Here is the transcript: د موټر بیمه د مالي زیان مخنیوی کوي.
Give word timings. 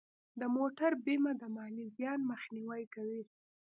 د 0.39 0.41
موټر 0.55 0.91
بیمه 1.05 1.31
د 1.41 1.43
مالي 1.55 1.85
زیان 1.97 2.19
مخنیوی 2.31 2.83
کوي. 2.95 3.23